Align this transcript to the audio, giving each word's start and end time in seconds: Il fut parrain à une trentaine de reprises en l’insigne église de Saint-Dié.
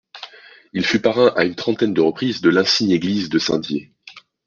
Il 0.73 0.83
fut 0.83 0.99
parrain 0.99 1.31
à 1.35 1.43
une 1.43 1.53
trentaine 1.53 1.93
de 1.93 2.01
reprises 2.01 2.41
en 2.43 2.49
l’insigne 2.49 2.89
église 2.89 3.29
de 3.29 3.37
Saint-Dié. 3.37 3.93